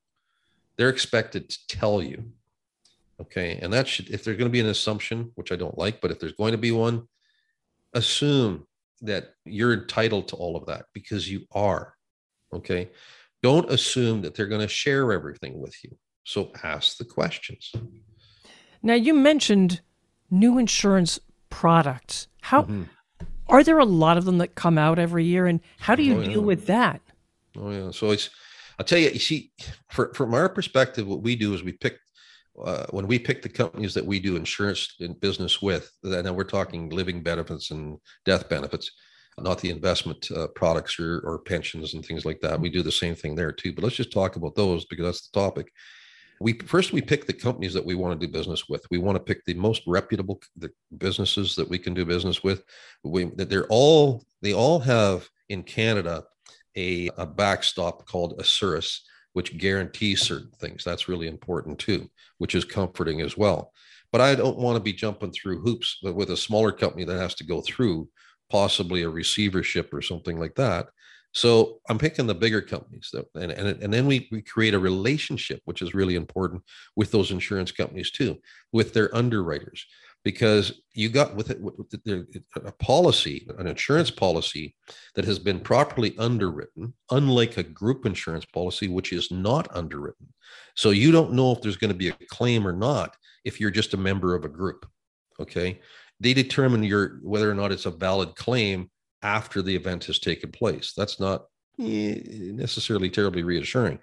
[0.77, 2.31] they're expected to tell you.
[3.19, 3.59] Okay.
[3.61, 6.11] And that should, if there's going to be an assumption, which I don't like, but
[6.11, 7.07] if there's going to be one,
[7.93, 8.65] assume
[9.01, 11.95] that you're entitled to all of that because you are.
[12.53, 12.89] Okay.
[13.43, 15.97] Don't assume that they're going to share everything with you.
[16.23, 17.71] So ask the questions.
[18.83, 19.81] Now, you mentioned
[20.29, 22.27] new insurance products.
[22.41, 22.83] How mm-hmm.
[23.47, 25.47] are there a lot of them that come out every year?
[25.47, 26.45] And how do you oh, deal yeah.
[26.45, 27.01] with that?
[27.57, 27.91] Oh, yeah.
[27.91, 28.29] So it's,
[28.77, 29.51] I'll tell you, you see,
[29.89, 31.97] for, from our perspective, what we do is we pick
[32.63, 36.43] uh, when we pick the companies that we do insurance in business with, and we're
[36.43, 38.91] talking living benefits and death benefits,
[39.39, 42.59] not the investment uh, products or, or pensions and things like that.
[42.59, 43.73] We do the same thing there too.
[43.73, 45.71] But let's just talk about those because that's the topic.
[46.41, 48.85] We first we pick the companies that we want to do business with.
[48.89, 52.63] We want to pick the most reputable the businesses that we can do business with.
[53.03, 56.23] We that they're all they all have in Canada
[56.75, 59.01] a, a backstop called Assuris
[59.33, 60.83] which guarantees certain things.
[60.83, 63.71] That's really important too, which is comforting as well.
[64.11, 67.35] But I don't want to be jumping through hoops with a smaller company that has
[67.35, 68.09] to go through
[68.49, 70.87] possibly a receivership or something like that.
[71.33, 74.79] So I'm picking the bigger companies, that, and, and, and then we, we create a
[74.79, 76.61] relationship, which is really important
[76.97, 78.37] with those insurance companies too,
[78.73, 79.85] with their underwriters
[80.23, 81.93] because you got with it with
[82.55, 84.75] a policy, an insurance policy
[85.15, 90.27] that has been properly underwritten, unlike a group insurance policy, which is not underwritten.
[90.75, 93.71] So you don't know if there's going to be a claim or not if you're
[93.71, 94.85] just a member of a group.
[95.39, 95.79] Okay.
[96.19, 98.91] They determine your whether or not it's a valid claim
[99.23, 100.93] after the event has taken place.
[100.95, 101.45] That's not
[101.79, 102.19] eh,
[102.53, 103.99] necessarily terribly reassuring.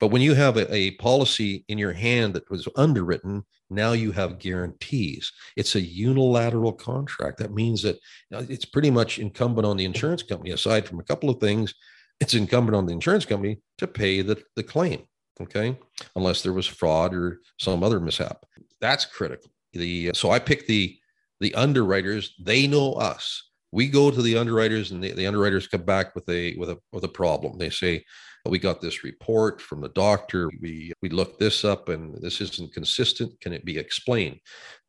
[0.00, 4.12] But when you have a, a, policy in your hand that was underwritten, now you
[4.12, 5.30] have guarantees.
[5.56, 7.38] It's a unilateral contract.
[7.38, 7.98] That means that
[8.30, 11.74] it's pretty much incumbent on the insurance company, aside from a couple of things,
[12.20, 15.02] it's incumbent on the insurance company to pay the, the claim.
[15.40, 15.78] Okay.
[16.16, 18.44] Unless there was fraud or some other mishap.
[18.80, 19.50] That's critical.
[19.72, 20.98] The so I pick the
[21.40, 23.49] the underwriters, they know us.
[23.72, 26.78] We go to the underwriters and the, the underwriters come back with a with a
[26.92, 27.58] with a problem.
[27.58, 28.04] They say,
[28.46, 30.50] we got this report from the doctor.
[30.60, 33.40] We we looked this up and this isn't consistent.
[33.40, 34.40] Can it be explained?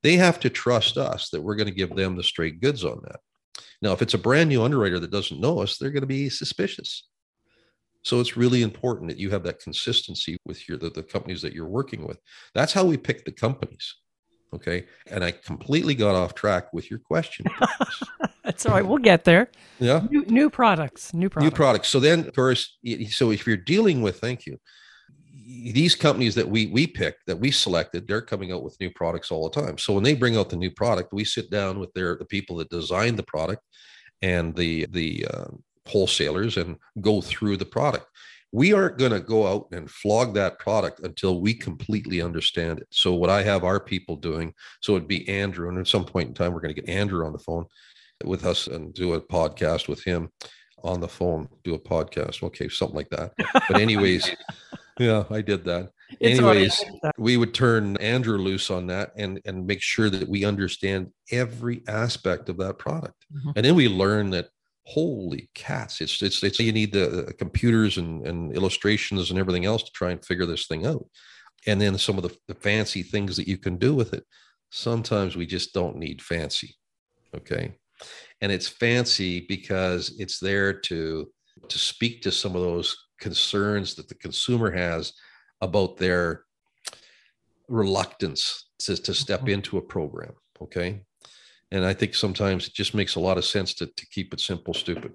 [0.04, 3.02] They have to trust us that we're going to give them the straight goods on
[3.04, 3.20] that.
[3.82, 6.30] Now, if it's a brand new underwriter that doesn't know us, they're going to be
[6.30, 7.08] suspicious.
[8.04, 11.54] So it's really important that you have that consistency with your the, the companies that
[11.54, 12.18] you're working with.
[12.56, 13.96] That's how we pick the companies.
[14.54, 14.86] Okay.
[15.08, 17.46] And I completely got off track with your question.
[18.44, 18.86] That's all right.
[18.86, 19.50] We'll get there.
[19.80, 20.06] Yeah.
[20.10, 21.14] New, new, products.
[21.14, 21.52] New products.
[21.52, 21.90] New products.
[21.90, 22.78] So then, of course,
[23.10, 24.58] so if you're dealing with, thank you,
[25.34, 29.32] these companies that we we picked, that we selected, they're coming out with new products
[29.32, 29.78] all the time.
[29.78, 32.58] So when they bring out the new product, we sit down with their the people
[32.58, 33.62] that designed the product
[34.22, 35.46] and the the uh,
[35.88, 38.06] wholesalers and go through the product.
[38.52, 42.88] We aren't going to go out and flog that product until we completely understand it.
[42.92, 46.28] So what I have our people doing, so it'd be Andrew, and at some point
[46.28, 47.66] in time, we're going to get Andrew on the phone
[48.24, 50.30] with us and do a podcast with him
[50.84, 52.44] on the phone, do a podcast.
[52.44, 53.34] Okay, something like that.
[53.54, 54.30] But anyways,
[55.00, 55.92] yeah, I did that.
[56.20, 56.84] It's anyways,
[57.18, 61.84] we would turn Andrew loose on that and and make sure that we understand every
[61.88, 63.16] aspect of that product.
[63.34, 63.54] Mhm.
[63.56, 64.50] And then we learn that
[64.86, 69.66] holy cats, it's it's it's you need the uh, computers and, and illustrations and everything
[69.66, 71.06] else to try and figure this thing out.
[71.68, 74.26] And then some of the, the fancy things that you can do with it.
[74.72, 76.76] Sometimes we just don't need fancy.
[77.36, 77.74] Okay.
[78.42, 81.32] And it's fancy because it's there to
[81.70, 85.14] to speak to some of those concerns that the consumer has
[85.62, 86.46] about their
[87.68, 89.54] reluctance to, to step Mhm.
[89.54, 90.34] into a program.
[90.62, 91.04] Okay.
[91.72, 94.40] And I think sometimes it just makes a lot of sense to, to keep it
[94.42, 95.14] simple, stupid.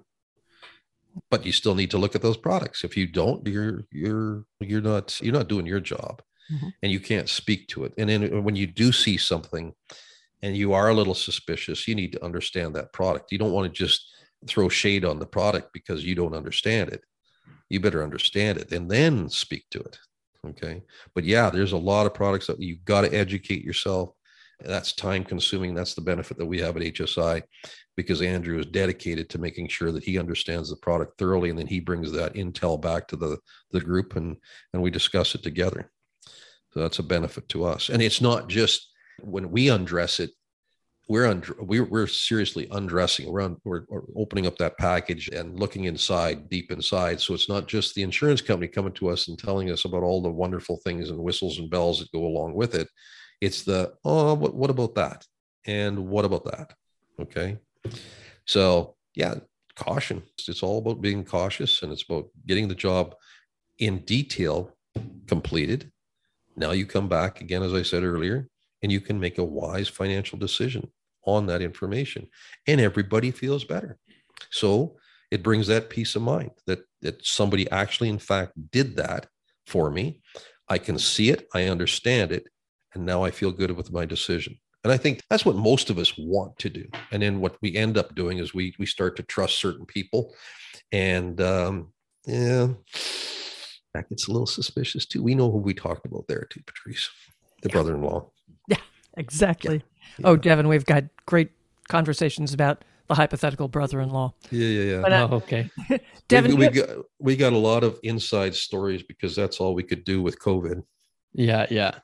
[1.29, 2.83] But you still need to look at those products.
[2.83, 6.73] If you don't, you're you're you're not you're not doing your job Mhm.
[6.81, 7.93] and you can't speak to it.
[7.97, 9.73] And then when you do see something
[10.41, 13.31] and you are a little suspicious, you need to understand that product.
[13.31, 14.13] You don't want to just
[14.47, 17.01] throw shade on the product because you don't understand it.
[17.69, 19.99] You better understand it and then speak to it.
[20.45, 20.83] Okay.
[21.15, 24.11] But yeah, there's a lot of products that you've got to educate yourself.
[24.59, 25.75] That's time consuming.
[25.75, 27.43] That's the benefit that we have at HSI
[27.95, 31.67] because Andrew is dedicated to making sure that he understands the product thoroughly and then
[31.67, 33.37] he brings that intel back to the,
[33.71, 34.37] the group and,
[34.73, 35.91] and we discuss it together.
[36.71, 37.89] So that's a benefit to us.
[37.89, 40.31] And it's not just when we undress it,
[41.07, 43.31] we're und- we're, we're seriously undressing.
[43.31, 47.21] We're, un- we're, we're opening up that package and looking inside, deep inside.
[47.21, 50.21] So it's not just the insurance company coming to us and telling us about all
[50.21, 52.89] the wonderful things and whistles and bells that go along with it.
[53.41, 55.25] It's the oh, what, what about that?
[55.65, 56.73] And what about that?
[57.19, 57.57] Okay.
[58.45, 59.35] So yeah,
[59.75, 60.23] caution.
[60.47, 63.15] It's all about being cautious and it's about getting the job
[63.79, 64.75] in detail
[65.27, 65.91] completed.
[66.55, 68.47] Now you come back again, as I said earlier,
[68.81, 70.91] and you can make a wise financial decision
[71.25, 72.27] on that information,
[72.67, 73.97] and everybody feels better.
[74.49, 74.95] So
[75.29, 79.27] it brings that peace of mind that that somebody actually, in fact, did that
[79.65, 80.21] for me.
[80.69, 82.47] I can see it, I understand it,
[82.97, 84.57] and now I feel good with my decision.
[84.83, 86.85] And I think that's what most of us want to do.
[87.11, 90.33] And then what we end up doing is we we start to trust certain people,
[90.91, 91.93] and um,
[92.25, 92.67] yeah,
[93.93, 95.23] that gets a little suspicious too.
[95.23, 97.09] We know who we talked about there too, Patrice,
[97.61, 98.29] the brother-in-law.
[98.69, 98.77] Yeah,
[99.15, 99.81] exactly.
[100.19, 100.27] Yeah.
[100.27, 101.51] Oh, Devon, we've got great
[101.87, 104.33] conversations about the hypothetical brother-in-law.
[104.51, 105.01] Yeah, yeah, yeah.
[105.01, 105.69] But, uh, oh, okay.
[106.27, 109.83] Devon, we, we got we got a lot of inside stories because that's all we
[109.83, 110.83] could do with COVID.
[111.33, 111.99] Yeah, yeah.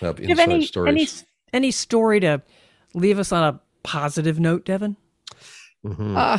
[0.00, 0.88] Have do have inside any, stories.
[0.88, 1.08] any
[1.52, 2.42] any story to
[2.94, 4.96] leave us on a positive note, Devon?
[5.84, 6.16] Mhm.
[6.16, 6.38] Uh,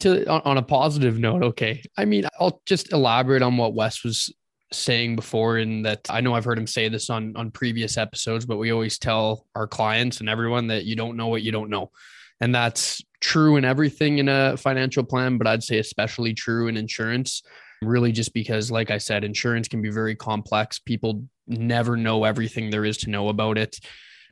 [0.00, 1.82] to on, on a positive note, okay.
[1.96, 4.32] I mean, I'll just elaborate on what Wes was
[4.72, 8.46] saying before, and that I know I've heard him say this on on previous episodes,
[8.46, 11.70] but we always tell our clients and everyone that you don't know what you don't
[11.70, 11.90] know,
[12.40, 16.76] and that's true in everything in a financial plan, but I'd say especially true in
[16.76, 17.42] insurance.
[17.82, 20.78] Really, just because, like I said, insurance can be very complex.
[20.78, 23.78] People never know everything there is to know about it.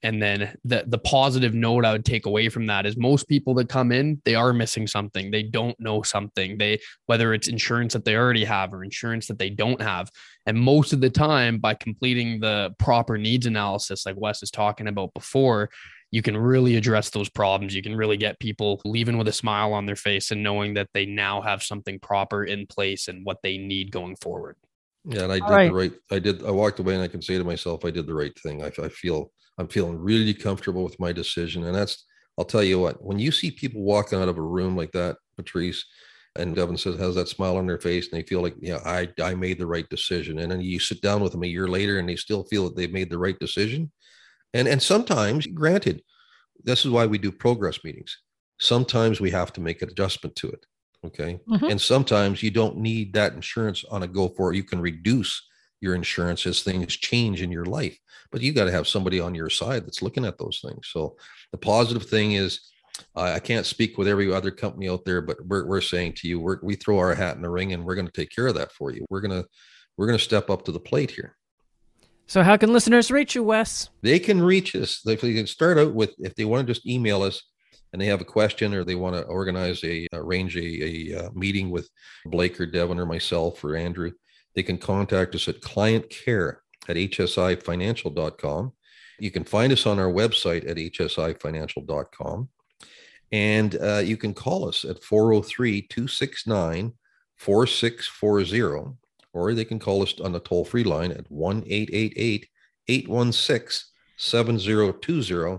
[0.02, 3.54] And then the the positive note I would take away from that is most people
[3.54, 5.30] that come in, they are missing something.
[5.30, 6.58] They don't know something.
[6.58, 10.10] They whether it's insurance that they already have or insurance that they don't have.
[10.44, 14.86] And most of the time, by completing the proper needs analysis, like Wes is talking
[14.86, 15.70] about before,
[16.10, 17.74] you can really address those problems.
[17.74, 20.88] You can really get people leaving with a smile on their face and knowing that
[20.94, 24.56] they now have something proper in place and what they need going forward.
[25.04, 25.68] Yeah, and I All did right.
[25.68, 25.92] the right.
[26.10, 26.44] I did.
[26.44, 28.62] I walked away, and I can say to myself, I did the right thing.
[28.62, 32.04] I, I feel I'm feeling really comfortable with my decision, and that's.
[32.38, 33.02] I'll tell you what.
[33.02, 35.82] When you see people walking out of a room like that, Patrice,
[36.36, 39.08] and Devon says has that smile on their face, and they feel like, yeah, I
[39.22, 41.98] I made the right decision, and then you sit down with them a year later,
[41.98, 43.90] and they still feel that they've made the right decision,
[44.56, 46.02] and and sometimes, granted,
[46.64, 48.16] this is why we do progress meetings.
[48.58, 50.66] Sometimes we have to make an adjustment to it.
[51.04, 51.38] Okay.
[51.48, 51.70] Mhm.
[51.70, 54.56] And sometimes you don't need that insurance on a go for it.
[54.56, 55.42] You can reduce
[55.80, 57.96] your insurance as things change in your life,
[58.32, 60.88] but you got to have somebody on your side that's looking at those things.
[60.90, 61.16] So
[61.52, 62.60] the positive thing is,
[63.14, 66.28] I I can't speak with every other company out there, but we're, we're saying to
[66.28, 68.46] you, we're, we throw our hat in the ring and we're going to take care
[68.46, 69.04] of that for you.
[69.10, 69.46] We're going to,
[69.96, 71.36] we're going to step up to the plate here.
[72.26, 73.88] So, how can listeners reach you, Wes?
[74.02, 75.00] They can reach us.
[75.02, 77.42] They they can start out with, if they want to just email us
[77.92, 81.30] and they have a question or they want to organize a, arrange a, a uh,
[81.34, 81.88] meeting with
[82.26, 84.10] Blake or Devon or myself or Andrew,
[84.54, 88.72] they can contact us at client care at hsifinancial.com.
[89.18, 92.48] You can find us on our website at hsifinancial.com.
[93.32, 96.92] And uh, you can call us at 403 269
[97.36, 98.96] 4640,
[99.36, 103.84] or they can call us on the toll free line at 1 816
[104.18, 105.58] 7020.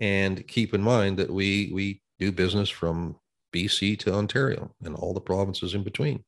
[0.00, 3.16] And keep in mind that we, we do business from
[3.54, 6.24] BC to Ontario and all the provinces in between.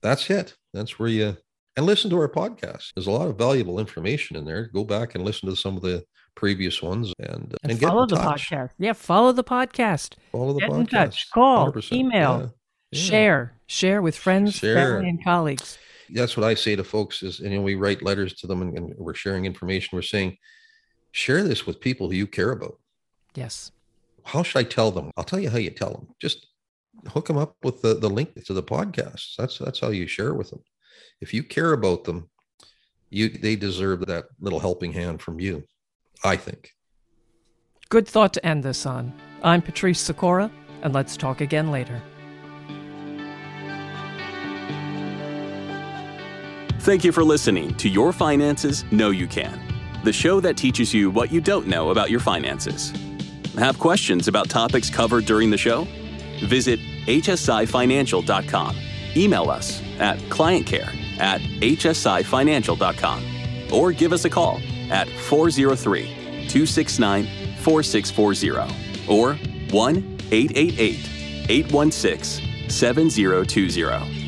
[0.00, 0.54] That's it.
[0.72, 1.36] That's where you
[1.76, 2.92] and listen to our podcast.
[2.94, 4.70] There's a lot of valuable information in there.
[4.72, 6.04] Go back and listen to some of the
[6.36, 8.50] previous ones and And, and, follow get in the touch.
[8.50, 8.70] podcast.
[8.78, 10.14] Yeah, follow the podcast.
[10.30, 10.80] Follow the Get podcast.
[10.80, 11.30] in touch.
[11.32, 11.92] Call, 100%.
[11.92, 12.46] email, Yeah.
[12.92, 13.00] Yeah.
[13.00, 13.52] Share.
[13.66, 14.74] Share with friends, Share.
[14.76, 15.78] family, and colleagues.
[16.10, 18.76] That's what I say to folks is, you know, we write letters to them and,
[18.76, 19.90] and we're sharing information.
[19.92, 20.36] We're saying,
[21.12, 22.78] share this with people who you care about.
[23.34, 23.72] Yes.
[24.24, 25.10] How should I tell them?
[25.16, 26.08] I'll tell you how you tell them.
[26.20, 26.46] Just
[27.08, 29.36] hook them up with the, the link to the podcast.
[29.36, 30.62] That's that's how you share with them.
[31.20, 32.30] If you care about them,
[33.10, 35.64] you they deserve that little helping hand from you.
[36.24, 36.70] I think.
[37.90, 39.12] Good thought to end this on.
[39.42, 40.50] I'm Patrice Sikora,
[40.82, 42.02] and let's talk again later.
[46.84, 49.58] Thank you for listening to Your Finances Know You Can,
[50.04, 52.92] the show that teaches you what you don't know about your finances.
[53.56, 55.86] Have questions about topics covered during the show?
[56.44, 58.76] Visit hsifinancial.com.
[59.16, 64.60] Email us at clientcare at hsifinancial.com or give us a call
[64.90, 66.04] at 403
[66.48, 67.24] 269
[67.62, 69.36] 4640 or
[69.70, 71.08] 1 888
[71.48, 74.23] 816 7020.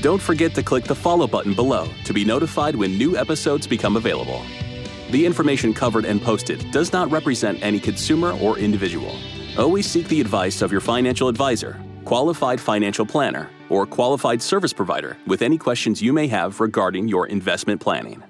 [0.00, 3.96] Don't forget to click the follow button below to be notified when new episodes become
[3.96, 4.42] available.
[5.10, 9.14] The information covered and posted does not represent any consumer or individual.
[9.58, 15.18] Always seek the advice of your financial advisor, qualified financial planner, or qualified service provider
[15.26, 18.22] with any questions you may have regarding your investment planning.